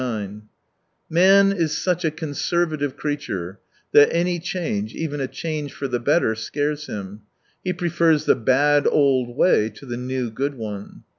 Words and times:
79 0.01 0.49
Man 1.11 1.51
is 1.51 1.77
such 1.77 2.03
a 2.03 2.09
conservative 2.09 2.97
creature 2.97 3.59
that 3.91 4.11
any 4.11 4.39
change, 4.39 4.95
even 4.95 5.21
a 5.21 5.27
change 5.27 5.73
for 5.75 5.87
the 5.87 5.99
better, 5.99 6.33
scares 6.33 6.87
him, 6.87 7.21
he 7.63 7.71
prefers 7.71 8.25
the 8.25 8.33
bad 8.33 8.87
old 8.87 9.37
way 9.37 9.69
to 9.69 9.85
the 9.85 9.97
new 9.97 10.31
good 10.31 10.55
one. 10.55 11.03